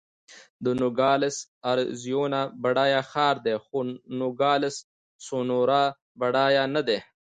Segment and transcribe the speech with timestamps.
[0.63, 1.37] د نوګالس
[1.71, 3.77] اریزونا بډایه ښار دی، خو
[4.19, 4.75] نوګالس
[5.25, 5.83] سونورا
[6.19, 6.99] بډایه نه دی.